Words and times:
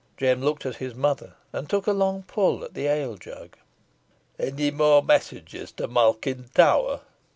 Jem 0.17 0.41
looked 0.41 0.65
at 0.65 0.77
his 0.77 0.95
mother, 0.95 1.35
and 1.53 1.69
took 1.69 1.85
a 1.85 1.91
long 1.91 2.23
pull 2.23 2.63
at 2.63 2.73
the 2.73 2.87
ale 2.87 3.17
jug. 3.17 3.55
"Any 4.39 4.71
more 4.71 5.03
messages 5.03 5.71
to 5.73 5.87
Malkin 5.87 6.49
Tower?" 6.55 7.01